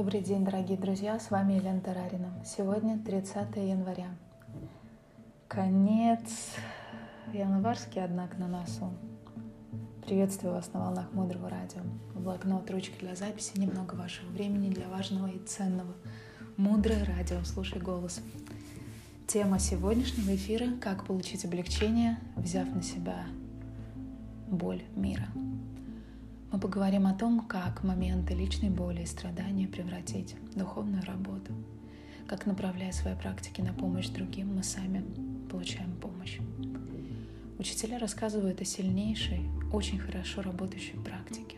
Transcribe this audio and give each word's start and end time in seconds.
Добрый 0.00 0.22
день, 0.22 0.46
дорогие 0.46 0.78
друзья, 0.78 1.20
с 1.20 1.30
вами 1.30 1.52
Елена 1.52 1.78
Тарарина. 1.78 2.32
Сегодня 2.42 2.98
30 2.98 3.54
января. 3.56 4.08
Конец 5.46 6.54
январский, 7.34 8.02
однако, 8.02 8.38
на 8.38 8.48
носу. 8.48 8.94
Приветствую 10.06 10.54
вас 10.54 10.72
на 10.72 10.80
волнах 10.80 11.12
Мудрого 11.12 11.50
Радио. 11.50 11.82
Блокнот, 12.14 12.70
ручка 12.70 12.98
для 12.98 13.14
записи, 13.14 13.58
немного 13.58 13.94
вашего 13.94 14.30
времени 14.30 14.70
для 14.70 14.88
важного 14.88 15.26
и 15.26 15.38
ценного. 15.38 15.92
Мудрое 16.56 17.04
Радио, 17.04 17.44
слушай 17.44 17.78
голос. 17.78 18.22
Тема 19.26 19.58
сегодняшнего 19.58 20.34
эфира– 20.34 20.68
как 20.80 21.04
получить 21.04 21.44
облегчение, 21.44 22.16
взяв 22.36 22.74
на 22.74 22.82
себя 22.82 23.26
боль 24.48 24.82
мира. 24.96 25.28
Мы 26.52 26.58
поговорим 26.58 27.06
о 27.06 27.14
том, 27.14 27.46
как 27.46 27.84
моменты 27.84 28.34
личной 28.34 28.70
боли 28.70 29.02
и 29.02 29.06
страдания 29.06 29.68
превратить 29.68 30.34
в 30.52 30.58
духовную 30.58 31.04
работу, 31.04 31.52
как, 32.26 32.44
направляя 32.44 32.90
свои 32.90 33.14
практики 33.14 33.60
на 33.60 33.72
помощь 33.72 34.08
другим, 34.08 34.56
мы 34.56 34.64
сами 34.64 35.04
получаем 35.48 35.94
помощь. 35.96 36.38
Учителя 37.56 38.00
рассказывают 38.00 38.60
о 38.60 38.64
сильнейшей, 38.64 39.48
очень 39.72 40.00
хорошо 40.00 40.42
работающей 40.42 40.96
практике. 40.96 41.56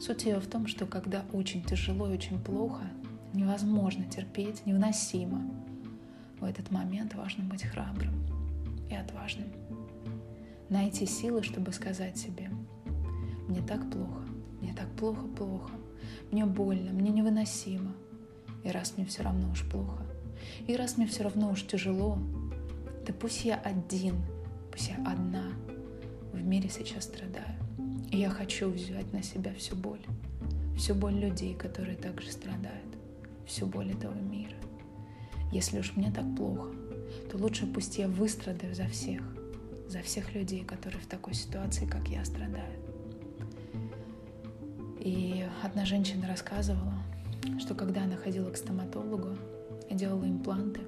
Суть 0.00 0.24
ее 0.24 0.40
в 0.40 0.48
том, 0.48 0.66
что 0.66 0.84
когда 0.86 1.24
очень 1.32 1.62
тяжело 1.62 2.08
и 2.10 2.14
очень 2.14 2.40
плохо, 2.42 2.82
невозможно 3.32 4.04
терпеть, 4.04 4.66
невыносимо. 4.66 5.48
В 6.40 6.44
этот 6.44 6.72
момент 6.72 7.14
важно 7.14 7.44
быть 7.44 7.62
храбрым 7.62 8.14
и 8.90 8.96
отважным. 8.96 9.46
Найти 10.70 11.06
силы, 11.06 11.44
чтобы 11.44 11.72
сказать 11.72 12.18
себе– 12.18 12.50
мне 13.48 13.62
так 13.62 13.90
плохо, 13.90 14.22
мне 14.60 14.74
так 14.74 14.88
плохо-плохо, 14.96 15.72
мне 16.30 16.46
больно, 16.46 16.92
мне 16.92 17.10
невыносимо. 17.10 17.92
И 18.64 18.70
раз 18.70 18.96
мне 18.96 19.06
все 19.06 19.22
равно 19.24 19.50
уж 19.50 19.68
плохо, 19.68 20.04
и 20.66 20.76
раз 20.76 20.96
мне 20.96 21.06
все 21.06 21.24
равно 21.24 21.50
уж 21.50 21.66
тяжело, 21.66 22.18
да 23.06 23.12
пусть 23.12 23.44
я 23.44 23.56
один, 23.56 24.14
пусть 24.70 24.88
я 24.88 24.96
одна 25.04 25.52
в 26.32 26.42
мире 26.42 26.68
сейчас 26.68 27.04
страдаю. 27.04 27.58
И 28.10 28.18
я 28.18 28.30
хочу 28.30 28.70
взять 28.70 29.12
на 29.12 29.22
себя 29.22 29.52
всю 29.54 29.74
боль, 29.74 30.00
всю 30.76 30.94
боль 30.94 31.14
людей, 31.14 31.54
которые 31.54 31.96
также 31.96 32.30
страдают, 32.30 32.96
всю 33.46 33.66
боль 33.66 33.90
этого 33.90 34.14
мира. 34.14 34.56
Если 35.50 35.78
уж 35.80 35.96
мне 35.96 36.12
так 36.12 36.24
плохо, 36.36 36.70
то 37.30 37.38
лучше 37.38 37.66
пусть 37.66 37.98
я 37.98 38.08
выстрадаю 38.08 38.74
за 38.74 38.86
всех, 38.86 39.22
за 39.88 40.00
всех 40.02 40.34
людей, 40.34 40.64
которые 40.64 41.00
в 41.00 41.06
такой 41.06 41.34
ситуации, 41.34 41.86
как 41.86 42.08
я, 42.08 42.24
страдают. 42.24 42.81
Одна 45.60 45.84
женщина 45.84 46.28
рассказывала, 46.28 46.94
что 47.58 47.74
когда 47.74 48.04
она 48.04 48.16
ходила 48.16 48.50
к 48.50 48.56
стоматологу 48.56 49.36
и 49.88 49.94
делала 49.94 50.24
импланты, 50.24 50.80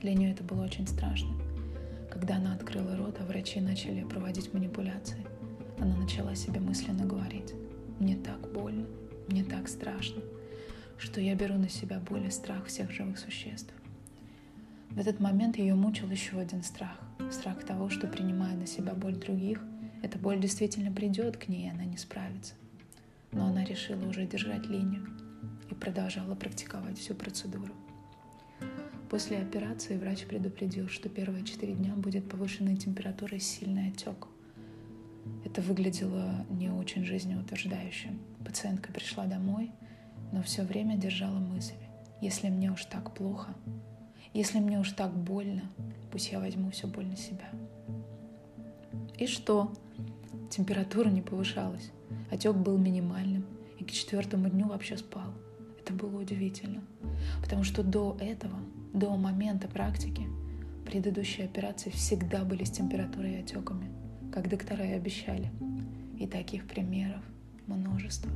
для 0.00 0.14
нее 0.14 0.32
это 0.32 0.42
было 0.44 0.64
очень 0.64 0.86
страшно. 0.86 1.30
Когда 2.10 2.36
она 2.36 2.54
открыла 2.54 2.96
рот, 2.96 3.16
а 3.20 3.24
врачи 3.24 3.60
начали 3.60 4.04
проводить 4.04 4.52
манипуляции, 4.52 5.24
она 5.78 5.96
начала 5.96 6.34
себе 6.34 6.60
мысленно 6.60 7.04
говорить, 7.04 7.52
мне 7.98 8.16
так 8.16 8.52
больно, 8.52 8.86
мне 9.28 9.44
так 9.44 9.68
страшно, 9.68 10.22
что 10.98 11.20
я 11.20 11.34
беру 11.34 11.54
на 11.54 11.68
себя 11.68 12.00
боль 12.00 12.26
и 12.26 12.30
страх 12.30 12.66
всех 12.66 12.90
живых 12.90 13.18
существ. 13.18 13.72
В 14.90 14.98
этот 14.98 15.20
момент 15.20 15.56
ее 15.56 15.74
мучил 15.74 16.10
еще 16.10 16.38
один 16.38 16.62
страх. 16.62 16.98
Страх 17.30 17.64
того, 17.64 17.88
что 17.88 18.06
принимая 18.06 18.56
на 18.56 18.66
себя 18.66 18.92
боль 18.92 19.16
других, 19.16 19.60
эта 20.02 20.18
боль 20.18 20.40
действительно 20.40 20.92
придет 20.92 21.36
к 21.36 21.48
ней, 21.48 21.66
и 21.66 21.70
она 21.70 21.84
не 21.84 21.96
справится 21.96 22.54
но 23.32 23.46
она 23.46 23.64
решила 23.64 24.06
уже 24.06 24.26
держать 24.26 24.66
линию 24.66 25.06
и 25.70 25.74
продолжала 25.74 26.34
практиковать 26.34 26.98
всю 26.98 27.14
процедуру. 27.14 27.72
После 29.10 29.38
операции 29.38 29.98
врач 29.98 30.24
предупредил, 30.24 30.88
что 30.88 31.08
первые 31.08 31.44
четыре 31.44 31.74
дня 31.74 31.94
будет 31.94 32.28
повышенная 32.28 32.76
температура 32.76 33.36
и 33.36 33.40
сильный 33.40 33.88
отек. 33.88 34.28
Это 35.44 35.60
выглядело 35.60 36.46
не 36.50 36.70
очень 36.70 37.04
жизнеутверждающим. 37.04 38.18
Пациентка 38.44 38.92
пришла 38.92 39.26
домой, 39.26 39.70
но 40.32 40.42
все 40.42 40.62
время 40.62 40.96
держала 40.96 41.38
мысль, 41.38 41.74
если 42.20 42.48
мне 42.48 42.72
уж 42.72 42.84
так 42.86 43.14
плохо, 43.14 43.54
если 44.32 44.60
мне 44.60 44.78
уж 44.80 44.92
так 44.92 45.12
больно, 45.14 45.62
пусть 46.10 46.32
я 46.32 46.40
возьму 46.40 46.70
всю 46.70 46.86
боль 46.86 47.06
на 47.06 47.16
себя. 47.16 47.50
И 49.18 49.26
что? 49.26 49.72
Температура 50.50 51.08
не 51.10 51.20
повышалась. 51.20 51.90
Отек 52.32 52.56
был 52.56 52.78
минимальным, 52.78 53.44
и 53.78 53.84
к 53.84 53.90
четвертому 53.90 54.48
дню 54.48 54.66
вообще 54.66 54.96
спал. 54.96 55.34
Это 55.78 55.92
было 55.92 56.22
удивительно, 56.22 56.80
потому 57.42 57.62
что 57.62 57.82
до 57.82 58.16
этого, 58.20 58.56
до 58.94 59.14
момента 59.18 59.68
практики, 59.68 60.26
предыдущие 60.86 61.44
операции 61.44 61.90
всегда 61.90 62.42
были 62.44 62.64
с 62.64 62.70
температурой 62.70 63.34
и 63.34 63.40
отеками, 63.40 63.90
как 64.32 64.48
доктора 64.48 64.82
и 64.82 64.92
обещали. 64.92 65.50
И 66.18 66.26
таких 66.26 66.66
примеров 66.66 67.20
множество. 67.66 68.30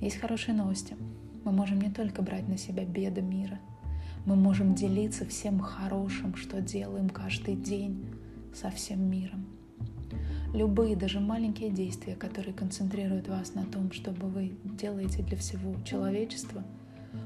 Есть 0.00 0.16
хорошие 0.16 0.56
новости. 0.56 0.96
Мы 1.44 1.52
можем 1.52 1.80
не 1.80 1.90
только 1.90 2.20
брать 2.22 2.48
на 2.48 2.58
себя 2.58 2.84
беды 2.84 3.22
мира, 3.22 3.60
мы 4.26 4.34
можем 4.34 4.74
делиться 4.74 5.24
всем 5.24 5.60
хорошим, 5.60 6.34
что 6.34 6.60
делаем 6.60 7.10
каждый 7.10 7.54
день 7.54 8.04
со 8.52 8.70
всем 8.70 9.08
миром. 9.08 9.57
Любые, 10.54 10.96
даже 10.96 11.20
маленькие 11.20 11.68
действия, 11.68 12.14
которые 12.14 12.54
концентрируют 12.54 13.28
вас 13.28 13.54
на 13.54 13.66
том, 13.66 13.92
чтобы 13.92 14.28
вы 14.28 14.52
делаете 14.64 15.22
для 15.22 15.36
всего 15.36 15.74
человечества, 15.84 16.64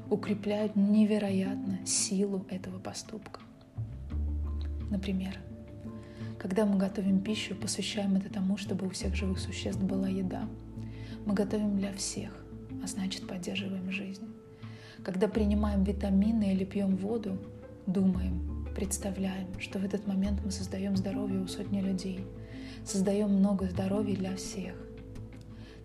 укрепляют 0.09 0.75
невероятно 0.75 1.79
силу 1.85 2.45
этого 2.49 2.79
поступка. 2.79 3.39
Например, 4.89 5.37
когда 6.37 6.65
мы 6.65 6.77
готовим 6.77 7.21
пищу, 7.21 7.55
посвящаем 7.55 8.17
это 8.17 8.29
тому, 8.29 8.57
чтобы 8.57 8.87
у 8.87 8.89
всех 8.89 9.15
живых 9.15 9.39
существ 9.39 9.81
была 9.81 10.09
еда. 10.09 10.49
Мы 11.25 11.33
готовим 11.33 11.77
для 11.77 11.93
всех, 11.93 12.31
а 12.83 12.87
значит 12.87 13.25
поддерживаем 13.25 13.89
жизнь. 13.89 14.27
Когда 15.01 15.29
принимаем 15.29 15.85
витамины 15.85 16.51
или 16.51 16.65
пьем 16.65 16.97
воду, 16.97 17.37
думаем, 17.87 18.67
представляем, 18.75 19.47
что 19.59 19.79
в 19.79 19.85
этот 19.85 20.07
момент 20.07 20.41
мы 20.43 20.51
создаем 20.51 20.97
здоровье 20.97 21.39
у 21.39 21.47
сотни 21.47 21.79
людей– 21.79 22.19
создаем 22.85 23.29
много 23.29 23.67
здоровья 23.67 24.15
для 24.15 24.35
всех. 24.35 24.75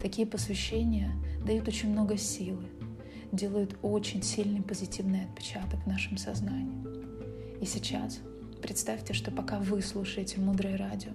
Такие 0.01 0.27
посвящения 0.27 1.13
дают 1.45 1.67
очень 1.69 1.91
много 1.91 2.17
силы, 2.17 2.65
делают 3.33 3.77
очень 3.83 4.23
сильный 4.23 4.63
позитивный 4.63 5.25
отпечаток 5.25 5.81
в 5.85 5.87
нашем 5.87 6.17
сознании. 6.17 6.79
И 7.61 7.67
сейчас 7.67 8.21
представьте, 8.63 9.13
что 9.13 9.31
пока 9.31 9.59
вы 9.59 9.83
слушаете 9.83 10.41
мудрое 10.41 10.77
радио, 10.77 11.11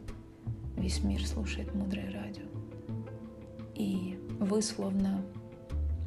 весь 0.75 1.03
мир 1.03 1.25
слушает 1.25 1.73
мудрое 1.73 2.11
радио. 2.11 2.45
И 3.75 4.19
вы 4.39 4.61
словно 4.61 5.23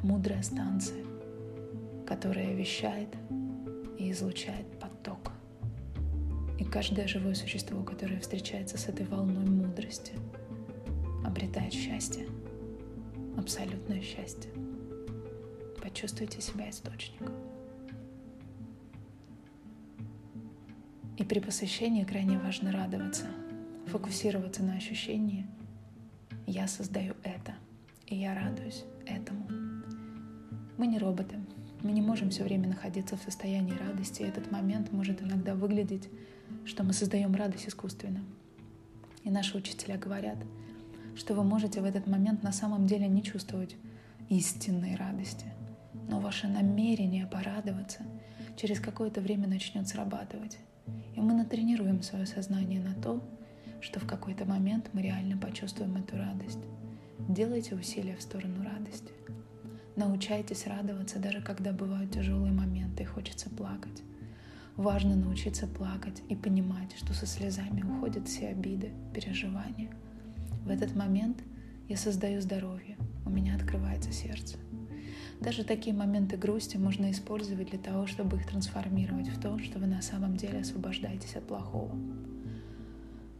мудрая 0.03 0.43
станция, 0.43 1.03
которая 2.05 2.53
вещает 2.53 3.09
и 3.97 4.11
излучает 4.11 4.76
каждое 6.67 7.07
живое 7.07 7.33
существо, 7.33 7.81
которое 7.83 8.19
встречается 8.19 8.77
с 8.77 8.87
этой 8.87 9.05
волной 9.05 9.45
мудрости, 9.45 10.13
обретает 11.25 11.73
счастье, 11.73 12.27
абсолютное 13.37 14.01
счастье. 14.01 14.51
Почувствуйте 15.81 16.41
себя 16.41 16.69
источником. 16.69 17.33
И 21.17 21.23
при 21.23 21.39
посвящении 21.39 22.03
крайне 22.03 22.37
важно 22.37 22.71
радоваться, 22.71 23.25
фокусироваться 23.87 24.63
на 24.63 24.75
ощущении 24.75 25.47
«я 26.45 26.67
создаю 26.67 27.15
это, 27.23 27.55
и 28.05 28.15
я 28.15 28.35
радуюсь 28.35 28.83
этому». 29.05 29.47
Мы 30.77 30.85
не 30.85 30.99
роботы, 30.99 31.37
мы 31.83 31.91
не 31.91 32.01
можем 32.01 32.29
все 32.29 32.43
время 32.43 32.67
находиться 32.67 33.17
в 33.17 33.21
состоянии 33.21 33.73
радости, 33.77 34.21
и 34.21 34.25
этот 34.25 34.51
момент 34.51 34.91
может 34.91 35.21
иногда 35.21 35.55
выглядеть 35.55 36.09
что 36.65 36.83
мы 36.83 36.93
создаем 36.93 37.35
радость 37.35 37.67
искусственно. 37.67 38.23
И 39.23 39.29
наши 39.29 39.57
учителя 39.57 39.97
говорят, 39.97 40.37
что 41.15 41.33
вы 41.33 41.43
можете 41.43 41.81
в 41.81 41.85
этот 41.85 42.07
момент 42.07 42.43
на 42.43 42.51
самом 42.51 42.87
деле 42.87 43.07
не 43.07 43.23
чувствовать 43.23 43.75
истинной 44.29 44.95
радости, 44.95 45.45
но 46.09 46.19
ваше 46.19 46.47
намерение 46.47 47.25
порадоваться 47.25 47.99
через 48.55 48.79
какое-то 48.79 49.21
время 49.21 49.47
начнет 49.47 49.87
срабатывать. 49.87 50.57
И 51.15 51.21
мы 51.21 51.33
натренируем 51.33 52.01
свое 52.01 52.25
сознание 52.25 52.81
на 52.81 52.93
то, 52.95 53.23
что 53.81 53.99
в 53.99 54.07
какой-то 54.07 54.45
момент 54.45 54.89
мы 54.93 55.01
реально 55.01 55.37
почувствуем 55.37 55.95
эту 55.97 56.17
радость. 56.17 56.59
Делайте 57.27 57.75
усилия 57.75 58.15
в 58.15 58.21
сторону 58.21 58.63
радости. 58.63 59.11
Научайтесь 59.97 60.67
радоваться, 60.67 61.17
даже 61.17 61.41
когда 61.41 61.71
бывают 61.71 62.11
тяжелые 62.11 62.53
моменты 62.53 63.01
и 63.01 63.07
хочется 63.07 63.49
плакать. 63.49 64.03
Важно 64.75 65.15
научиться 65.15 65.65
плакать 65.65 66.21
и 66.29 66.35
понимать, 66.35 66.95
что 66.95 67.15
со 67.15 67.25
слезами 67.25 67.81
уходят 67.81 68.27
все 68.27 68.49
обиды, 68.49 68.91
переживания. 69.11 69.89
В 70.63 70.69
этот 70.69 70.95
момент 70.95 71.39
я 71.89 71.97
создаю 71.97 72.41
здоровье, 72.41 72.95
у 73.25 73.31
меня 73.31 73.55
открывается 73.55 74.11
сердце. 74.11 74.57
Даже 75.41 75.63
такие 75.63 75.95
моменты 75.95 76.37
грусти 76.37 76.77
можно 76.77 77.09
использовать 77.09 77.71
для 77.71 77.79
того, 77.79 78.05
чтобы 78.05 78.37
их 78.37 78.45
трансформировать 78.45 79.29
в 79.29 79.41
то, 79.41 79.57
что 79.57 79.79
вы 79.79 79.87
на 79.87 80.03
самом 80.03 80.37
деле 80.37 80.59
освобождаетесь 80.59 81.35
от 81.35 81.47
плохого. 81.47 81.97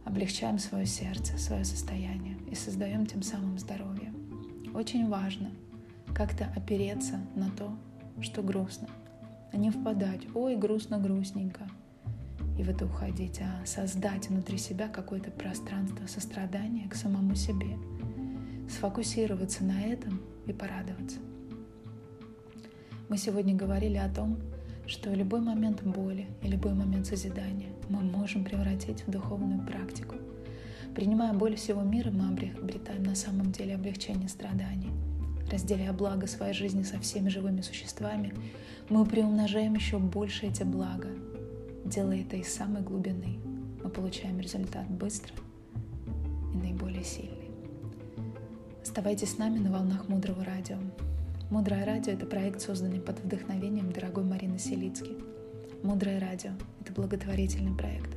Облегчаем 0.04 0.58
свое 0.58 0.86
сердце, 0.86 1.38
свое 1.38 1.64
состояние 1.64 2.36
и 2.50 2.56
создаем 2.56 3.06
тем 3.06 3.22
самым 3.22 3.60
здоровье. 3.60 4.12
Очень 4.74 5.08
важно 5.08 5.52
как-то 6.18 6.52
опереться 6.56 7.20
на 7.36 7.48
то, 7.48 7.70
что 8.20 8.42
грустно, 8.42 8.88
а 9.52 9.56
не 9.56 9.70
впадать 9.70 10.26
«Ой, 10.34 10.56
грустно, 10.56 10.98
грустненько», 10.98 11.68
и 12.58 12.64
в 12.64 12.68
это 12.68 12.86
уходить, 12.86 13.40
а 13.40 13.64
создать 13.64 14.28
внутри 14.28 14.58
себя 14.58 14.88
какое-то 14.88 15.30
пространство 15.30 16.08
сострадания 16.08 16.88
к 16.88 16.96
самому 16.96 17.36
себе, 17.36 17.78
сфокусироваться 18.68 19.62
на 19.62 19.80
этом 19.80 20.20
и 20.46 20.52
порадоваться. 20.52 21.18
Мы 23.08 23.16
сегодня 23.16 23.54
говорили 23.54 23.96
о 23.96 24.12
том, 24.12 24.38
что 24.88 25.14
любой 25.14 25.40
момент 25.40 25.84
боли 25.84 26.26
и 26.42 26.48
любой 26.48 26.74
момент 26.74 27.06
созидания 27.06 27.68
мы 27.88 28.00
можем 28.00 28.42
превратить 28.42 29.06
в 29.06 29.10
духовную 29.12 29.64
практику. 29.64 30.16
Принимая 30.96 31.32
боль 31.32 31.54
всего 31.54 31.82
мира, 31.82 32.10
мы 32.10 32.26
обретаем 32.60 33.04
на 33.04 33.14
самом 33.14 33.52
деле 33.52 33.76
облегчение 33.76 34.28
страданий. 34.28 34.90
Разделяя 35.50 35.92
благо 35.92 36.26
своей 36.26 36.52
жизни 36.52 36.82
со 36.82 36.98
всеми 37.00 37.28
живыми 37.28 37.62
существами, 37.62 38.34
мы 38.88 39.04
приумножаем 39.06 39.74
еще 39.74 39.98
больше 39.98 40.46
эти 40.46 40.62
блага, 40.62 41.08
Делая 41.88 42.20
это 42.20 42.36
из 42.36 42.52
самой 42.52 42.82
глубины, 42.82 43.38
мы 43.82 43.88
получаем 43.88 44.38
результат 44.40 44.86
быстро 44.90 45.32
и 46.52 46.56
наиболее 46.58 47.02
сильный. 47.02 47.50
Оставайтесь 48.82 49.30
с 49.30 49.38
нами 49.38 49.58
на 49.58 49.72
волнах 49.72 50.06
Мудрого 50.06 50.44
Радио. 50.44 50.76
Мудрое 51.48 51.86
Радио— 51.86 52.12
это 52.14 52.26
проект, 52.26 52.60
созданный 52.60 53.00
под 53.00 53.20
вдохновением 53.20 53.90
дорогой 53.90 54.24
Марины 54.24 54.58
Селицки. 54.58 55.16
Мудрое 55.82 56.20
Радио— 56.20 56.50
это 56.82 56.92
благотворительный 56.92 57.74
проект. 57.74 58.10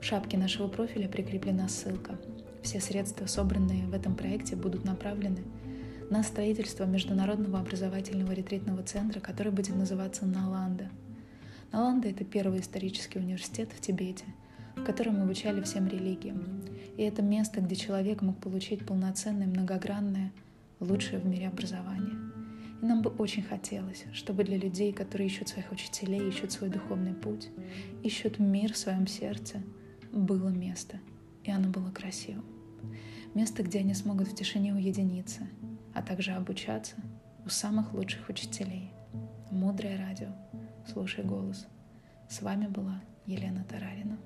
В 0.00 0.04
шапке 0.04 0.38
нашего 0.38 0.68
профиля 0.68 1.08
прикреплена 1.08 1.68
ссылка. 1.68 2.20
Все 2.62 2.80
средства, 2.80 3.26
собранные 3.26 3.84
в 3.86 3.94
этом 3.94 4.14
проекте, 4.14 4.54
будут 4.54 4.84
направлены 4.84 5.40
на 6.10 6.22
строительство 6.22 6.84
Международного 6.84 7.58
образовательного 7.58 8.32
ретритного 8.32 8.82
центра, 8.82 9.20
который 9.20 9.52
будет 9.52 9.76
называться 9.76 10.26
«Наланда», 10.26 10.90
Наланда— 11.72 12.08
это 12.10 12.22
первый 12.22 12.60
исторический 12.60 13.18
университет 13.18 13.70
в 13.72 13.80
Тибете, 13.80 14.26
в 14.76 14.84
котором 14.84 15.22
обучали 15.22 15.62
всем 15.62 15.88
религиям. 15.88 16.62
И 16.98 17.02
это 17.02 17.22
место, 17.22 17.62
где 17.62 17.74
человек 17.76 18.20
мог 18.20 18.38
получить 18.38 18.84
полноценное, 18.84 19.46
многогранное, 19.46 20.32
лучшее 20.80 21.18
в 21.18 21.24
мире 21.24 21.48
образование. 21.48 22.14
И 22.82 22.84
нам 22.84 23.00
бы 23.00 23.08
очень 23.08 23.42
хотелось, 23.42 24.04
чтобы 24.12 24.44
для 24.44 24.58
людей, 24.58 24.92
которые 24.92 25.28
ищут 25.28 25.48
своих 25.48 25.72
учителей, 25.72 26.28
ищут 26.28 26.52
свой 26.52 26.68
духовный 26.68 27.14
путь, 27.14 27.48
ищут 28.02 28.38
мир 28.38 28.74
в 28.74 28.76
своем 28.76 29.06
сердце, 29.06 29.62
было 30.12 30.50
место, 30.50 30.98
и 31.42 31.50
оно 31.50 31.70
было 31.70 31.90
красивым. 31.90 32.44
Место, 33.32 33.62
где 33.62 33.78
они 33.78 33.94
смогут 33.94 34.28
в 34.28 34.34
тишине 34.34 34.74
уединиться, 34.74 35.48
а 35.94 36.02
также 36.02 36.32
обучаться 36.32 36.96
у 37.44 37.48
самых 37.48 37.92
лучших 37.92 38.28
учителей. 38.28 38.92
Мудрое 39.50 39.98
радио. 39.98 40.28
Слушай 40.90 41.24
голос. 41.24 41.66
С 42.28 42.42
вами 42.42 42.66
была 42.66 43.00
Елена 43.26 43.64
Тарарина. 43.64 44.18